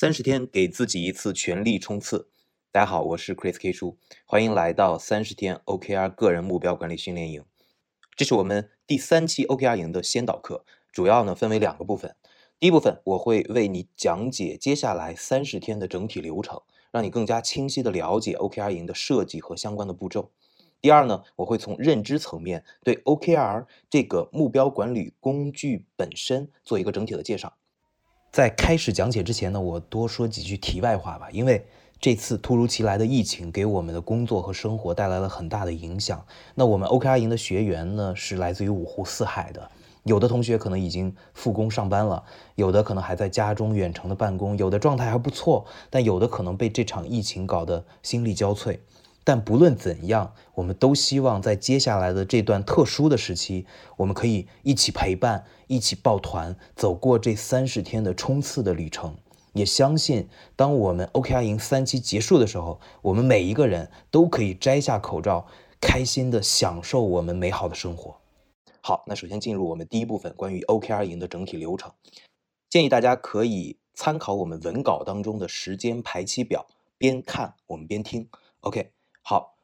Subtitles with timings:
[0.00, 2.30] 三十天给自己一次全力冲刺。
[2.72, 7.44] 大家好，我是 Chris K 叔，欢迎来到三十天 OKR 个人目标管理训练营。
[8.16, 12.16] 这是我们第三期 OKR 营的先导课，主要呢分为两个部分。
[12.58, 20.30] 第一部分我会为你讲解接下来三十天的整体流程，让你更加清晰的了解 OKR 营的设计和相关的步骤。
[20.80, 27.58] 第二呢，我会从认知层面对 OKR 这个目标管理工具本身做一个整体的介绍。
[28.30, 31.28] 在开始讲解之前呢，我多说几句题外话吧。
[31.32, 31.66] 因为
[32.00, 36.24] 这次突如其来的疫情给我们的工作和生活带来了很大的影响。
[36.54, 39.68] 那我们 OKR 营的学员呢，是来自于五湖四海的，
[40.04, 42.22] 有的同学可能已经复工上班了，
[42.54, 48.78] 有的可能还在家中远程的办公，有的状态还不错，但有的可能被这场疫情搞得心力交瘁。
[49.30, 53.64] 但不论怎样，我们都希望在接下来的这段特殊的时期，
[53.98, 59.16] 我们可以一起陪伴，一起抱团，走过这三十天的冲刺的旅程。
[59.52, 65.46] 也相信，当我们 OKR 营三期结束的时候，我们每一个人都可以摘下口罩，
[65.80, 68.16] 开心的享受我们美好的生活。
[68.80, 71.92] 好，那首先进入我们第一部分，关于 OKR 营的整体流程。
[72.68, 76.66] 建议大家可以参考我们文稿当中的时间排期表，
[76.98, 78.28] 边看我们边听。
[78.62, 78.90] OK。
[79.22, 79.56] 好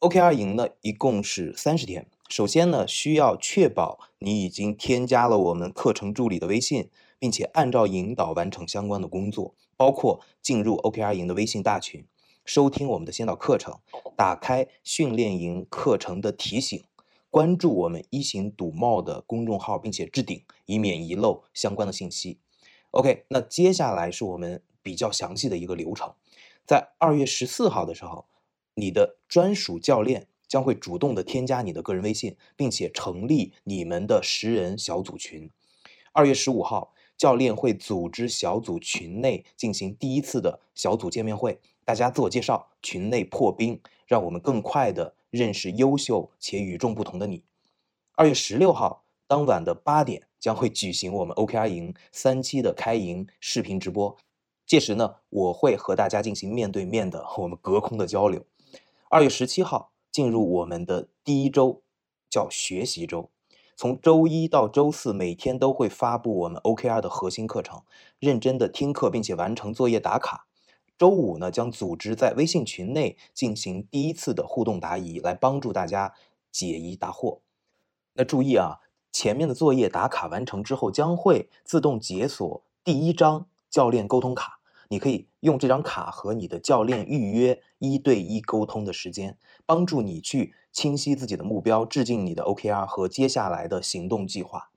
[0.00, 2.08] ，OKR 营呢一共是三十天。
[2.28, 12.04] 首先呢，需要确保你已经添加了我们课程助理的微信，并且按照引导完成相关的工作，包括进入 OKR 营的微信大群，
[12.44, 13.78] 收听我们的先导课程，
[14.16, 16.82] 打开训练营课程的提醒，
[17.30, 22.38] 关注我们一行赌帽的公众号，并且置顶，以免遗漏相关的信息。
[22.92, 26.14] OK，那接下来是我们比较详细的一个流程，
[26.66, 28.26] 在二月十四号的时候。
[28.80, 35.50] 你的专属教练将会主动的添加你的个人微信，并且成立你们的十人小组群。
[36.12, 47.44] 二月十五号，教练会组织小组群内进行第一次的小组见面会，大家自我介绍，群内破冰，让我们更快的认识优秀且与众不同的你。
[48.16, 54.16] 二月十六号当晚的八点将会举行我们 OKR 营三期的开营视频直播，
[54.66, 58.44] 届时呢，我会和大家进行面对面的我们隔空的交流。
[59.12, 61.82] 二月十七号进入我们的第一周，
[62.30, 63.28] 叫学习周。
[63.74, 67.82] 从周一到周四，每天都会发布我们 OKR 的核心课程，
[68.20, 70.46] 认真的听课，并且完成作业打卡。
[70.96, 76.14] 周五呢，将组织在微信群内进行第一次的互动答疑，来帮助大家
[76.52, 77.40] 解疑答惑。
[78.12, 78.78] 那注意啊，
[79.10, 84.59] 前面的作业打卡完成之后，将会自动解锁第一张教练沟通卡。
[84.92, 94.70] 你可以用这张卡和你的教练预约一对一沟通的时间，帮助你去清晰自己的目标，制定你的 OKR 和接下来的行动计划。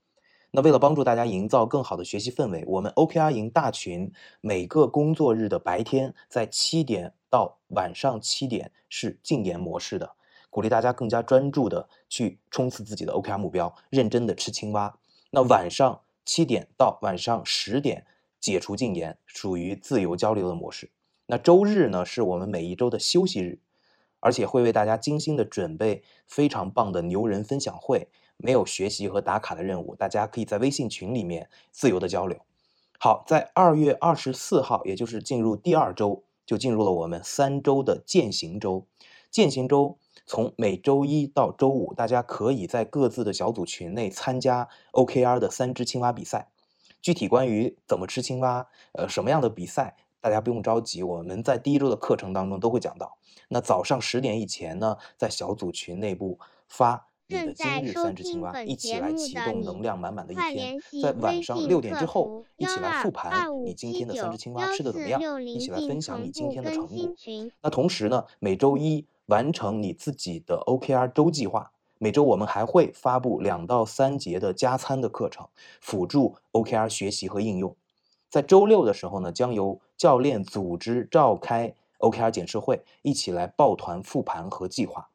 [0.52, 10.12] 那为了帮助大家营造更好的学习氛围，我们 OKR 营大群每个工作日的白天在七点到晚上七点是禁言模式的，
[10.48, 14.96] 鼓励大家更加专注的去冲刺自己的 OKR 目标，认真的吃青蛙。
[15.32, 18.06] 那晚上七点到晚上十点。
[18.44, 20.90] 解除禁言，属于自由交流的模式。
[21.24, 23.58] 那周日呢，是我们每一周的休息日，
[24.20, 28.06] 而且会为大家精心的准备非常棒的牛人分享会，
[28.36, 32.38] 没有学习和打卡的任务，大家可以在微信群里面自由的交流。
[32.98, 38.86] 好，在二月二十四号，也就是进入第二周，就进入了我们三周的践行周。
[39.30, 46.50] 践行周从每周一到周五，大家可以在各自的小组群内参加 OKR 的三只青蛙比赛。
[47.04, 53.18] 具体关于怎么吃青蛙，呃，什么样的比赛，大家不用着急，我们在第一周的课程当中都会讲到。
[53.48, 60.78] 那早上十点以前呢，在小组群内部发你的今日三只青蛙，一起来启动能量满满的一天。
[61.02, 67.14] 在晚上六点之后，一起来复盘你今天的三只青蛙吃的怎么样，一起来分享你今天的成果。
[67.60, 71.70] 那同时呢，每周一完成你自己的 OKR 周计划。
[71.98, 75.48] 每周我们还会发布两到三节的加餐的课程，
[75.80, 77.76] 辅助 OKR 学习和应用。
[78.28, 85.10] 在周六的时候呢，将由教练组织召开 OKR 检视会，一起来抱团复盘和计划。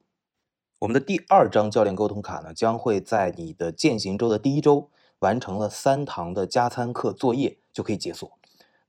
[0.79, 4.89] 我们的第二张教练沟通卡呢，将会在你的践行周的第一周
[5.19, 8.38] 完成了三堂的加餐课作业就可以解锁。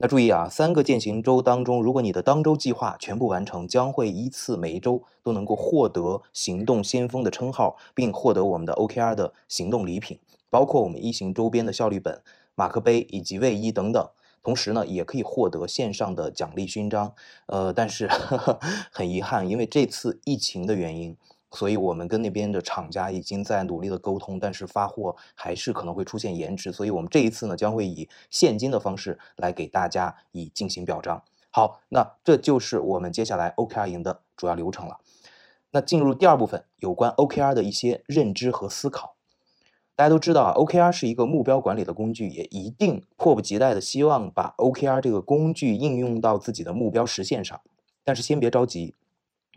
[0.03, 10.19] 那注意啊，三个践行周当中，如果你的当周计划全部完成，将会依次每一周都能够获得行动先锋的称号，并获得我们的 OKR 的行动礼品，
[10.49, 12.23] 包括我们一行周边的效率本、
[12.55, 14.09] 马克杯以及卫衣等等。
[14.43, 17.13] 同时呢，也可以获得线上的奖励勋章。
[17.45, 18.09] 呃，但是
[18.91, 21.15] 很遗憾，因为这次疫情的原因，
[21.53, 31.23] 所以我们跟那边的厂家已经在努力的沟通，但是发货还是可能会出现延迟，所以我们这一次呢将会以现金的方式来给大家以进行表彰。
[31.51, 34.99] 好，那这就是我们接下来 OKR 营的主要流程了。
[35.73, 39.17] 那进入第二部分，有关 OKR 的一些认知和思考。
[39.97, 47.61] 大家都知道啊，OKR 是一个目标管理的工具，也一定迫不及待的希望把 OKR 这个工具应用到自己的目标实现上。
[48.03, 48.95] 但是先别着急。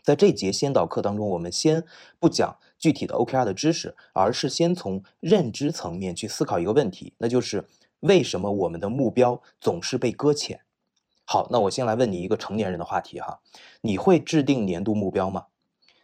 [0.03, 1.85] 在这节先导课当中，我们先
[2.19, 7.69] 不讲具体的 OKR 的知识，而是先从认知层面去思考一个问题，那就是
[8.01, 10.59] 为什么我们的目标总是被搁浅？
[11.23, 13.39] 好，那我先来问你一个成年人的话题哈，
[13.79, 15.45] 你会制定年度目标吗？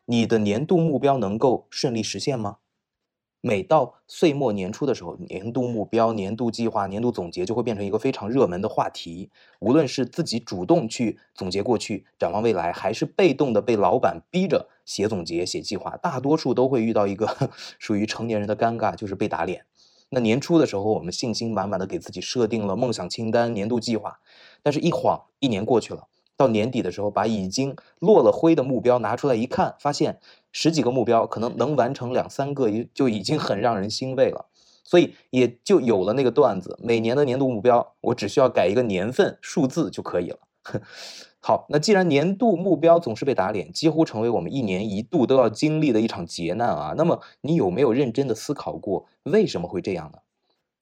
[0.06, 2.60] 你的年度目标能够顺利实现吗？
[3.42, 9.30] 每到岁末年初的时候，年度目标、年度计划、年度总结就会变成一个非常热门的话题。
[9.60, 17.50] 无论是自己主动去总结过去、展望未来，还是被动的被老板逼着写总结、写计划，大多数都会遇到一个
[17.80, 19.64] 属于成年人的尴尬，就是被打脸。
[20.10, 24.20] 那年初的时候，我们信心满满的给自己设定了梦想清单、年度计划，
[24.62, 26.08] 但是一晃一年过去了。
[26.40, 30.22] 到年底的时候，把已经落了灰的目标拿出来一看，发现
[30.54, 34.46] 十几个目标可能能完成两三个，也就已经很让人欣慰了。
[34.86, 40.40] 所以也就有了那个段子：每年的年度目标，我只需要改一个年份、数字就可以了。
[41.42, 50.20] 好，那既然年度目标总是被打脸，几乎成为我们一年一度都要经历的一场劫难啊，那么你有没有认真的思考过为什么会这样呢？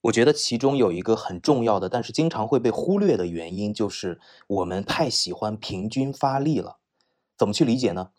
[0.02, 6.78] 我觉得其中有一个很重要的，但是经常会被忽略的原因，就是我们太喜欢平均发力了。
[7.36, 8.10] 怎么去理解呢？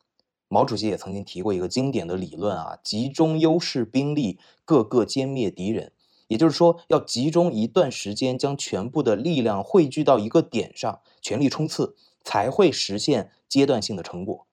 [0.49, 5.91] 毛主席也曾经提过一个经典的理论啊，集中优势兵力，各个歼灭敌人。
[6.27, 14.45] 也就是说，要集中一段时间，将全部的力量汇聚到一个点上，全力冲刺，才会实现阶段性的成果。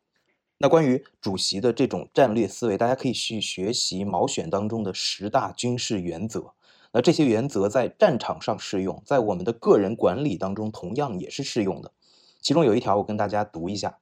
[0.59, 6.55] 那关于主席的这种战略思维，大家可以去学习毛选当中的十大军事原则。
[6.97, 11.93] 那这些原则在战场上适用，在我们的个人管理当中同样也是适用的。
[12.41, 13.99] 其中有一条，我跟大家读一下：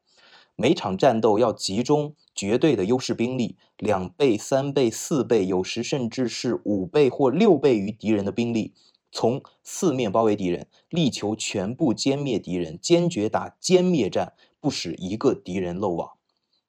[0.54, 8.72] 每场战斗要集中绝对的优势兵力，两倍、三倍、四倍，有时甚至是五倍或六倍于敌人的兵力，
[9.10, 16.12] 从四面包围敌人，力求全部歼灭敌人，坚决打歼灭战，不使一个敌人漏网。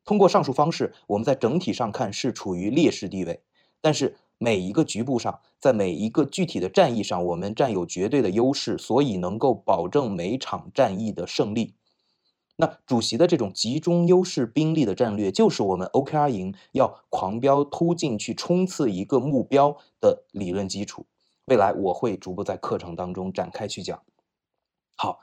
[0.04, 3.44] 通过上述方式，我们在整体上看是处于劣势地位，
[3.80, 4.18] 但是。
[4.38, 11.76] 每一个局部上，在每一个具体的战役上，我们占有绝对的优势，所以能够保证每场战役的胜利。
[12.58, 21.06] 那主席的这种集中优势兵力的战略，就是我们 OKR 营要狂飙突进去冲刺一个目标的理论基础。
[21.46, 24.02] 未来我会逐步在课程当中展开去讲。
[24.96, 25.20] 好，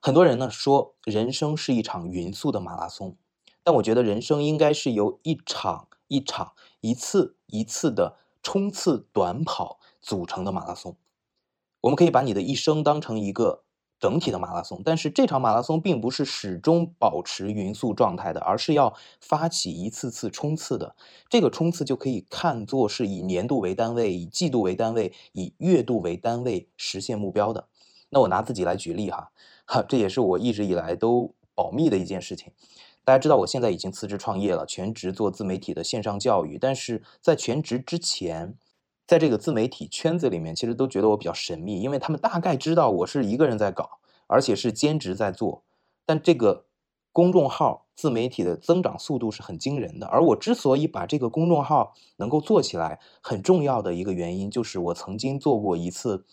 [0.00, 3.16] 很多人呢说人生是一场匀速的马拉松，
[3.62, 8.18] 但我觉得人生应该是由一场一场、一次一次的。
[8.42, 10.96] 冲刺短跑组成的马拉松，
[11.80, 13.62] 我们可以把你的一生当成一个
[14.00, 20.96] 整体的马拉松，但是这场马拉松并不是始终保持匀速状态的，而是要发起一次次冲刺的。
[21.28, 27.68] 这个冲刺就可以看作是以年度为单位、以季度为单位、以月度为单位实现目标的。
[28.10, 29.30] 那我拿自己来举例哈，
[29.66, 32.52] 哈，这也是我一直以来都保密的一件事情。
[33.04, 36.56] 大家知道，我现在已经辞职创业了，全职做自媒体的线上教育。
[36.56, 38.56] 但是在全职之前，
[39.06, 43.98] 在这个自媒体圈子里面，其实都觉得我比较神秘，因为他们大概知道我是一个人在搞，
[44.28, 45.64] 而且是兼职在做。
[46.06, 46.66] 但这个
[47.10, 50.06] 公众号自媒体的增长速度是很惊人的。
[50.06, 56.24] 而我之所以把这个公众号能够做起来，很重要的一个原因就是我曾经做过一次。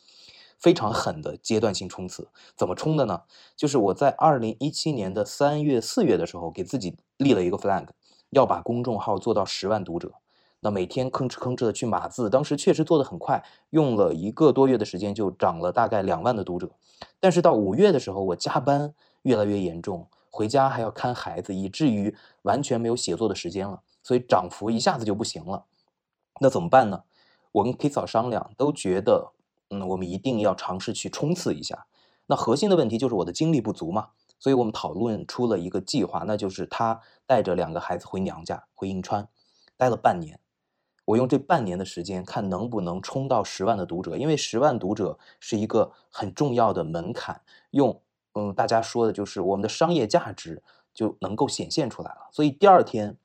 [0.59, 3.21] 非常狠的阶段性冲刺，怎么冲的呢？
[3.55, 7.87] 就是我在二零一七年的三月、四月的时候，给自己立了一个 flag，
[8.31, 10.11] 要把公众号做到十万读者。
[10.59, 16.69] 那每天吭哧吭哧的去码字，当时确实做得很快，用了一个多月的时间就涨了大概两万的读者。
[17.21, 25.63] 但是到五月的时候，我加班越来越严重，回家还要看孩子，以至于完全没有写作的时间了，所以涨幅一下子就不行了。
[26.41, 27.03] 那怎么办呢？
[27.53, 29.31] 我跟 K 嫂商量，都觉得。
[29.69, 31.85] 嗯，我们一定要尝试去冲刺一下。
[32.27, 34.09] 那核心的问题就是我的精力不足嘛，
[34.39, 39.27] 所以我们讨论出了一个计划，那就是他带着两个孩子回娘家，回银川，
[39.77, 40.39] 待了半年。
[41.05, 47.41] 我用这半年的时间，看能不能冲到十万的读者，因为十万读者是一个很重要的门槛。
[47.71, 48.01] 用
[48.33, 50.61] 嗯，大家说的就是我们的商业价值
[50.93, 52.29] 就能够显现出来了。
[52.31, 53.17] 所以第二天。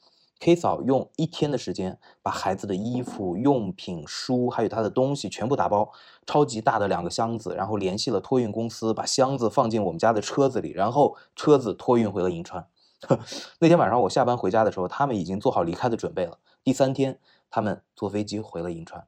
[0.44, 5.90] K 嫂用一天的时间把孩子的衣服、用品、书，还有他的东西全部打包，
[6.26, 12.68] 超级大的两个箱子，然后联系了托运公司，把箱子放进我们家的车子里，然后车子托运回了银川。
[13.58, 16.38] 那天晚上我下班回家的时候，他们已经做好离开的准备了。
[16.62, 19.06] 第三天，他们坐飞机回了银川。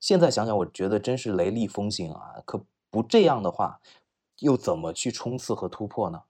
[0.00, 2.34] 现在想想，我觉得真是雷厉风行啊！
[2.44, 3.80] 可不这样的话，
[4.40, 6.24] 又怎么去冲刺和突破呢？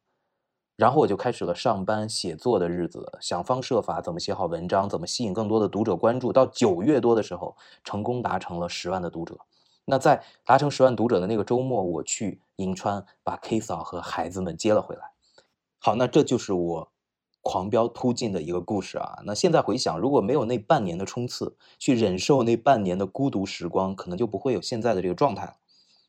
[0.76, 6.32] 然后我就开始了上班写作的日子，想方设法怎么写好文章，怎么吸引更多的读者关注。
[6.32, 9.38] 到九月多的时候，成功达成了十万的读者。
[9.84, 15.12] 那在达成十万读者的那个周末，我去银川把 K 嫂和孩子们接了回来。
[15.78, 16.92] 好，那这就是我
[17.42, 19.18] 狂飙突进的一个故事啊。
[19.24, 25.56] 那现在回想，如果没有那半年的冲刺，去忍受那半年的孤独时光，可能就不会有现在的这个状态了。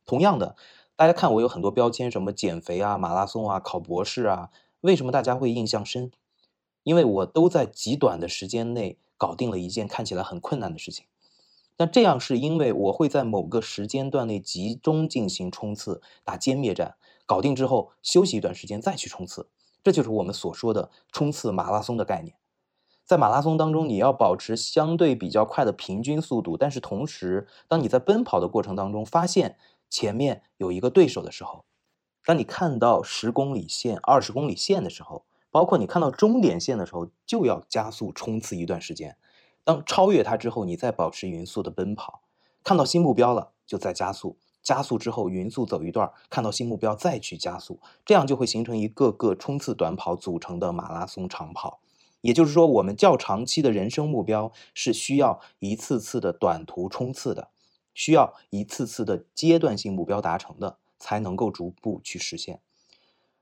[0.05, 0.55] 同样的，
[1.03, 6.09] 大家看我有很多标签，什么减肥啊、马拉松啊、考博士啊，为什么大家会印象深？
[6.83, 11.05] 因为我都在极短的时间内搞定了一件看起来很困难的事情。
[11.77, 16.95] 那这样是因为我会在某个时间段内集中进行冲刺，打歼灭战，
[17.25, 19.49] 搞定之后休息一段时间再去冲刺。
[19.83, 22.37] 这就是我们所说的冲刺马拉松的概念。
[23.03, 29.57] 在马拉松当中，你要保持相对比较快的平均速度，但是同时，当你在奔跑的过程当中发现
[29.93, 31.65] 前面有一个对手的时候，
[32.25, 39.15] 当你看到十公里线、二十公里线的时候，包括你看到终点线的时候，就要加速冲刺一段时间。
[39.63, 42.23] 当超越它之后，你再保持匀速的奔跑，
[42.63, 51.81] 看到新目标了就再加速，加速之后匀速走一段，看到新目标再去加速，这样就会形成一个个冲刺短跑组成的马拉松长跑。
[52.21, 57.49] 也就是说，我们较长期的人生目标是需要一次次的短途冲刺的，
[57.93, 62.61] 需要一次次的阶段性目标达成的，才能够逐步去实现。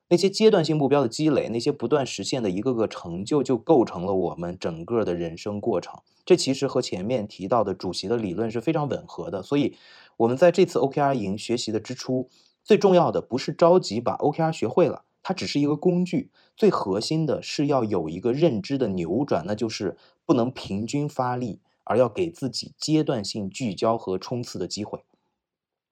[0.10, 6.02] 那些阶段性目标的积累，那些不断实现的一个个成就，就构成了我们整个的人生过程。
[6.26, 9.42] 这其实和前面提到的主席的理论是非常吻合的。
[9.42, 9.78] 所以，
[10.18, 12.30] 我们在这次 OKR 营学习的之初，
[12.62, 16.30] 最重要的不是着急把 OKR 学会了，它只是一个工具。
[16.58, 25.04] 最核心的是要有一个认知的扭转，那就是不能平均发力，而要给自己阶段性聚焦和冲刺的机会。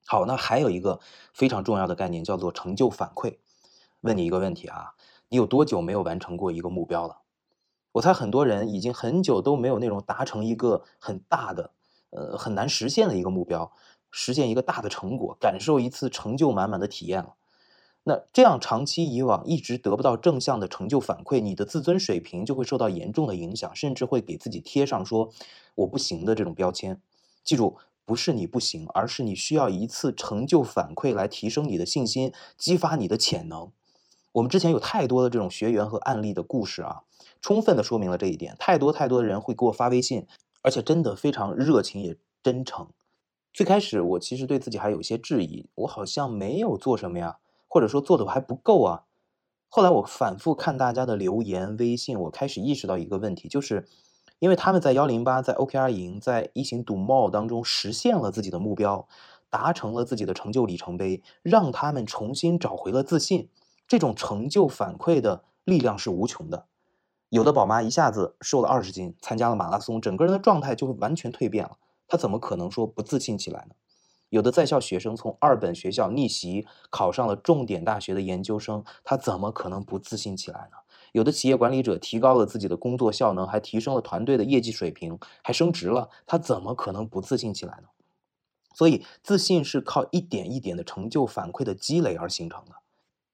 [0.06, 1.00] 好，那还有一个
[1.32, 3.38] 非常重要的概念叫做成就反馈。
[4.00, 4.94] 问你一个问题啊，
[5.28, 7.22] 你有多久没有完成过一个目标了？
[7.92, 11.72] 我猜很多人已经很久都没有那种达成一个很大的、
[12.10, 13.72] 呃很难实现的一个目标，
[14.10, 17.34] 实现一个大的成果，感受一次成就满满的体验了。
[18.10, 25.30] 那这样长期以往一直得不到正向的成就反馈，你的自尊水平就会受到严重的影响，甚至会给自己贴上说
[25.76, 27.00] 我不行的这种标签。
[27.44, 33.70] 记住，不是你不行，而是你需要一次成就反馈来提升你的信心，激发你的潜能。
[34.32, 37.02] 我们之前有太多的这种学员和案例的故事啊，
[37.40, 38.56] 充分的说明了这一点。
[38.58, 40.26] 太多太多的人会给我发微信，
[40.62, 42.88] 而且真的非常热情也真诚。
[43.52, 47.36] 最开始我其实对自己还有些质疑，我好像没有做什么呀，
[47.70, 49.04] 或者说做的还不够啊。
[49.68, 53.86] 后来我反复看大家的留言、微信，我开始意识到一个问题，就是
[54.40, 59.06] 因为他们在幺零八、在 OKR 营、在一行赌帽当中实现了自己的目标，
[59.48, 63.48] 达成了自己的成就里程碑，让他们重新找回了自信。
[63.86, 66.66] 这种成就反馈的力量是无穷的，
[67.28, 71.76] 有的宝妈一下子瘦了二十斤，参加了马拉松，整个人的状态就会完全蜕变了。
[72.08, 73.74] 她怎么可能说不自信起来呢？
[74.30, 80.78] 有的在校学生从二本学校逆袭考上了重点大学的研究生，他怎么可能不自信起来呢？
[81.12, 87.88] 有的企业管理者提高了自己的工作效能，还提升了团队的业绩水平，还升职了，他怎么可能不自信起来呢？
[88.72, 92.76] 所以，自信是靠一点一点的成就反馈的积累而形成的。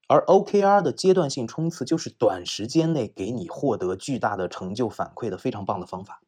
[0.07, 6.21] 而 OKR 的阶段性冲刺就是短时间内给你获得巨大的成就反馈的非常棒的方法。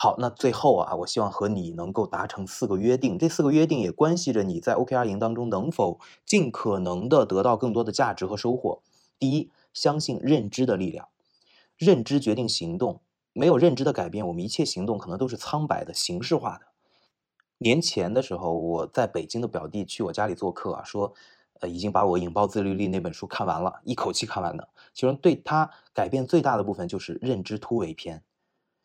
[0.00, 8.80] 好，那最后啊，我希望和你能够达成四个约定，这四个约定也关系着你在 OKR 营当中能否尽可能的得到更多的价值和收获。
[9.18, 11.08] 第一，相信认知的力量，
[11.76, 13.00] 认知决定行动，
[13.32, 16.66] 没有认知的改变，我们一切行动可能都是苍白的、形式化的。
[17.58, 21.12] 年前的时候，我在北京的表弟去我家里做客啊，说。
[21.60, 24.68] 呃，已经把我引爆自律力那本书看完了，一口气看完的。
[24.94, 28.22] 其中对他改变最大的部分就是认知突围篇。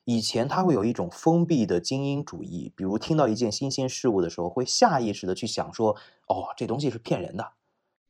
[0.05, 5.95] 以前他会有一种封闭的精英主义，比如听到一件新鲜事物的时候，会下意识的去想说
[6.27, 7.53] ：“哦，这东西是骗人的。”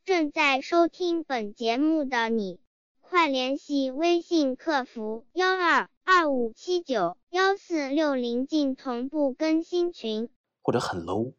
[0.04, 2.60] 正在收听本节目的你，
[3.00, 10.30] 快联系微信客服幺二二五七九幺四六零进同步更新群。
[10.62, 11.34] 或者很 low。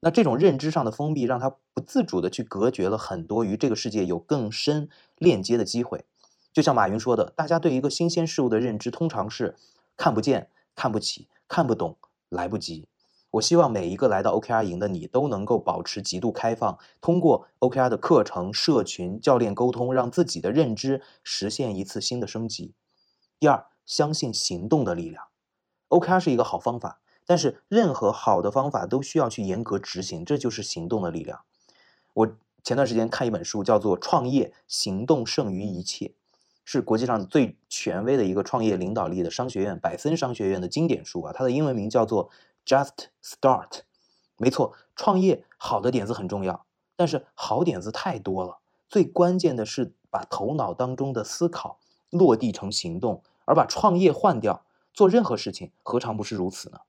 [0.00, 6.04] 那这种认知上的封闭，让他不自主的去隔绝了很多与这个世界有更深链接的机会。
[6.52, 9.56] 就像马云说的，大家对一个新鲜事物的认知通常是
[9.98, 11.98] 看不见、看不起、看不懂、
[12.30, 12.88] 来不及。
[13.32, 22.72] 我希望每一个来到 OKR 营的你都能够保持极度开放，通过 OKR 的课程、社群、教练沟通，让自己的认知实现一次新的升级。
[23.38, 25.24] 第二，相信行动的力量。
[25.88, 31.40] OKR 是一个好方法，但是任何好的方法都需要去严格执行，这就是行动的力量。
[32.14, 36.06] 我前段时间看一本书，叫做《创业行动胜于一切》，
[36.70, 41.32] 是国际上最权威的一个创业领导力的商学院——百森商学院的经典书啊。
[41.34, 42.28] 它的英文名叫做。
[42.66, 43.80] Just start，
[44.36, 48.58] 没错，创业好的点子很重要，但是好点子太多了，
[48.90, 51.78] 最关键的是把头脑当中的思考
[52.10, 56.80] 落地成行动，而把创业换掉，做任何事情何尝不是如此呢？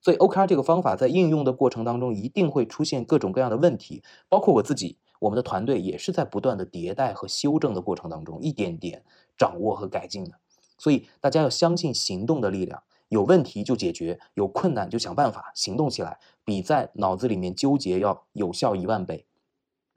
[0.00, 9.04] 所以 OKR 这个方法在应用的过程当中，一定会出现各种各样的问题，包括我自己，我们的团队也是在不断的迭代和修正的过程当中，一点点
[9.38, 10.32] 掌握和改进的。
[10.76, 12.82] 所以大家要相信行动的力量。
[13.08, 19.24] 有问题就解决，有困难就想办法，行动起来，比在脑子里面纠结要有效一万倍。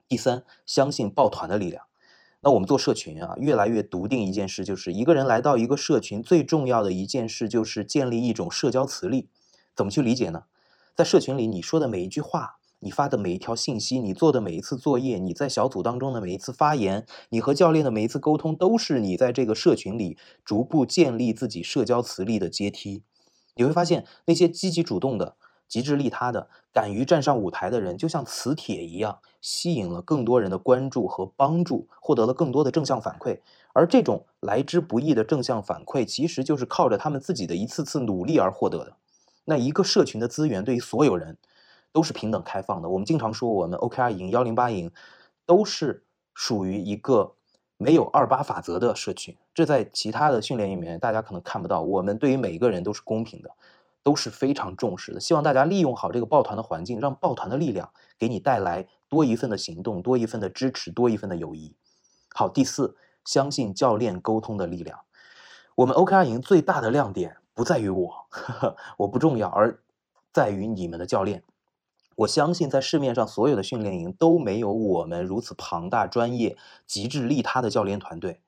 [0.06, 1.86] 第三，相信抱团的力量。
[2.42, 9.28] 那我们做社群啊，越来越笃定一件事，就是一个人来到一个社群，最重要的一件事就是建立一种社交磁力。
[9.74, 10.44] 怎么去理解呢？
[10.94, 23.02] 在社群里，你说的每一句话，你发的每一条信息，你做的每一次作业，你在小组当中的每一次发言，你和教练的每一次沟通，都是你在这个社群里逐步建立自己社交磁力的阶梯。
[23.56, 25.34] 你会发现，那些积极主动的、
[25.66, 33.40] 极致利他的、敢于站上舞台的人，就像磁铁一样，吸引了更多人的关注和帮助，获得了更多的正向反馈。
[33.72, 38.96] 而这种来之不易的正向反馈，其实就是靠着他们自己的一次次努力而获得的。
[39.48, 41.36] 那一个社群的资源对于所有人
[41.96, 42.88] 都是平等开放的。
[42.90, 44.92] 我们经常说，我们 OKR 营、幺零八营
[45.46, 47.32] 都是属于一个。
[47.78, 51.82] 没有二八法则的社群，这在其他的训练里面大家可能看不到。
[51.82, 53.50] 我们对于每一个人都是公平的，
[54.02, 55.20] 都是非常重视的。
[55.20, 61.76] 希望大家利用好这个抱团的环境，让抱团的力量给你带来多一份的行动，多一份的支持，多一份的友谊。
[62.34, 64.98] 好，第四，相信教练沟通的力量。
[65.74, 68.26] 我们 OKR 营最大的亮点不在于我，
[68.96, 69.78] 我不重要，而
[70.32, 71.42] 在于你们的教练。
[72.16, 78.40] 我相信，在市面上所有的训练营都没有我们如此庞大、专业、极致利他的教练团队。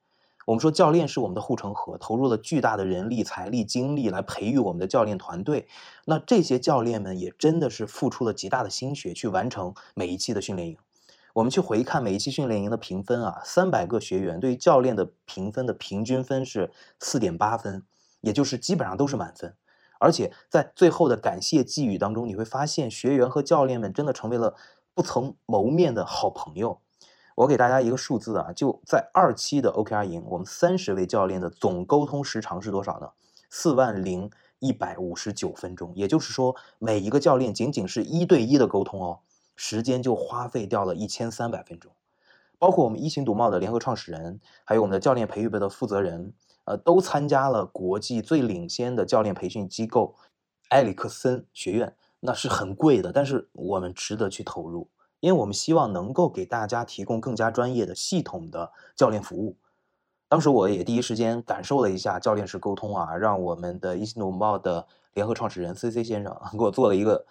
[0.47, 5.69] 我们说，教练是我们的护城河，投入了巨大的人力、财力、精力来培育我们的教练团队。
[6.07, 10.79] 那这些教练们也真的是付出了极大的心血去完成每一期的训练营。
[11.35, 17.85] 我们去回看每一期训练营的评分啊，三百个学员对于教练的评分的平均分是四点八分，
[18.23, 19.55] 也就是基本上都是满分。
[19.99, 24.55] 而且在最后的感谢寄语当中，你会发现学员和教练们真的成为了
[24.95, 26.81] 不曾谋面的好朋友。
[27.37, 33.11] 我给大家一个数字啊，就在二期的 OKR 营，我们三十位教练的总沟通时长是多少呢？
[33.49, 35.93] 四万零一百五十九分钟。
[35.95, 39.21] 也就是说，每一个教练仅仅是一对一的沟通哦，
[39.55, 41.93] 时间就花费掉了一千三百分钟。
[42.59, 46.35] 包括我们一行独茂的联合创始人，还有我们的教练培育部的负责人。
[46.69, 50.15] 呃，都参加了国际最领先的教练培训机构
[50.69, 54.87] 埃里克森学院，那是很贵的，但是我们值得去投入，
[55.21, 59.57] 因为我们希望能够给大家提供更加专业的、系统的教练服务。
[60.29, 67.25] 当时我也第一时间感受了一下教练式沟通啊，让我们的伊西努茂的联合创始人 C C 先生 给我做了一个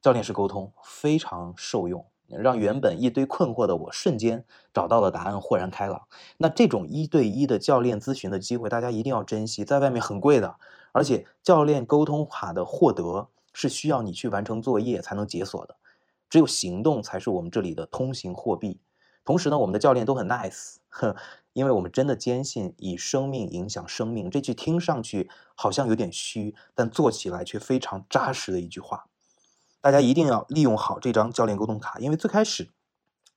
[0.00, 2.02] 教练式沟通，非常受用。
[2.28, 6.06] 让原本一堆困惑的我瞬间找到了答案，豁然开朗。
[6.36, 9.64] 那这种一对一的教练咨询的机会，大家一定要珍惜。
[9.64, 10.56] 在外面很贵的，
[10.92, 15.76] 而且教练沟通卡的获得是需要你去完成作业才能解锁的，
[16.28, 18.80] 只有行动才是我们这里的通行货币。
[19.24, 20.76] 同时呢，我们的教练都很 nice，
[21.54, 24.30] 因为我们真的坚信以生命影响生命。
[24.30, 29.07] 这句听上去好像有点虚，但做起来却非常扎实的一句话。
[29.80, 32.68] 大家一定要利用好这张教练沟通卡，因为最开始，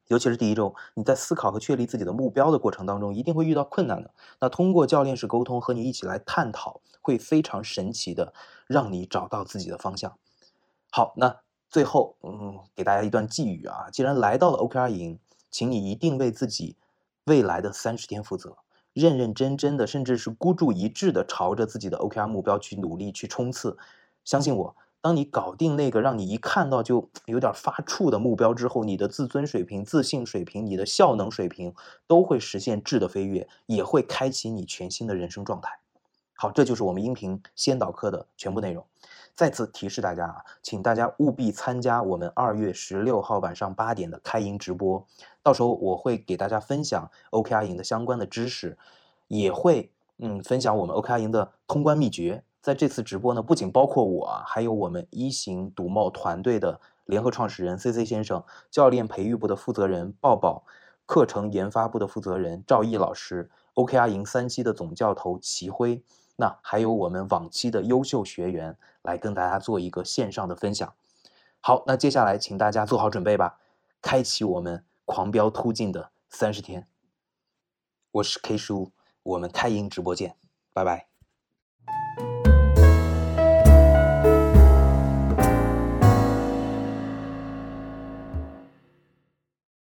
[0.07, 4.11] 尤其是第一周，你在思考和确立自己的目标的过程当中，一定会遇到困难的。
[4.39, 8.33] 那通过教练式沟通和你一起来探讨，会非常神奇的
[8.67, 10.17] 让你找到自己的方向。
[10.91, 11.37] 好，那
[11.69, 16.75] 最后，嗯，给大家一段寄语啊，既然来到了 OKR 营，请你一定为自己
[17.25, 18.57] 未来的三十天负责，
[18.93, 23.77] 认认真真的，甚至是孤注一掷的朝着自己的 OKR 目标去努力去冲刺，
[24.25, 24.75] 相信我。
[25.01, 31.73] 当你搞定那个让你一看到就有点发怵的目标之后，你的自尊水平、自信水平、你的效能水平
[32.05, 35.79] 都会实现质的飞跃，也会开启你全新的人生状态。
[36.35, 38.85] 好，这就是我们音频先导课的全部内容。
[39.35, 45.03] 再次提示大家啊，请大家务必参加我们二月十六号晚上八点的开营直播，
[45.41, 48.77] 到时候我会给大家分享 OKR 营的相关的知识，
[49.27, 52.43] 也会嗯分享我们 OKR 营的通关秘诀。
[52.61, 60.63] 在这次直播呢，不仅包括我，还有我们一行赌贸团队的联合创始人 C C 先生、教练培育部的负责人抱抱、
[61.07, 66.03] 课程研发部的负责人赵毅老师、OKR 营三期的总教头齐辉，
[66.35, 70.93] 那还有我们往期的优秀学员来跟大家做一个线上的分享。
[71.59, 73.59] 好，那接下来请大家做好准备吧，
[74.01, 76.87] 开启我们狂飙突进的三十天。
[78.11, 78.91] 我是 K 叔，
[79.23, 80.35] 我们开营直播见，
[80.73, 81.10] 拜拜。